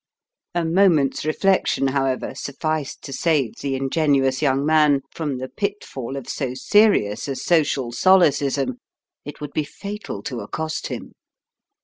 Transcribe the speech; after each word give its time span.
A 0.55 0.65
moment's 0.65 1.25
reflection, 1.25 1.89
however, 1.89 2.33
sufficed 2.33 3.03
to 3.03 3.13
save 3.13 3.57
the 3.57 3.75
ingenuous 3.75 4.41
young 4.41 4.65
man 4.65 5.01
from 5.11 5.37
the 5.37 5.47
pitfall 5.47 6.17
of 6.17 6.27
so 6.27 6.55
serious 6.55 7.27
a 7.27 7.35
social 7.35 7.91
solecism. 7.91 8.79
It 9.25 9.39
would 9.41 9.53
be 9.53 9.63
fatal 9.63 10.23
to 10.23 10.39
accost 10.39 10.87
him. 10.87 11.11